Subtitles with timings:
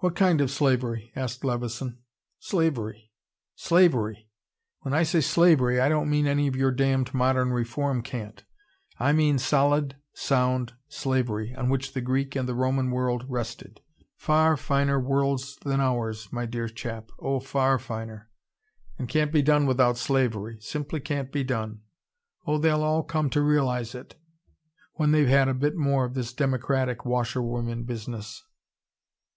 [0.00, 1.98] "What kind of slavery?" asked Levison.
[2.38, 3.10] "Slavery!
[3.56, 4.28] SLAVERY!
[4.82, 8.44] When I say SLAVERY I don't mean any of your damned modern reform cant.
[9.00, 13.80] I mean solid sound slavery on which the Greek and the Roman world rested.
[14.14, 17.10] FAR finer worlds than ours, my dear chap!
[17.18, 18.30] Oh FAR finer!
[19.00, 20.58] And can't be done without slavery.
[20.60, 21.80] Simply can't be done.
[22.46, 24.14] Oh, they'll all come to realise it,
[24.94, 28.44] when they've had a bit more of this democratic washer women business."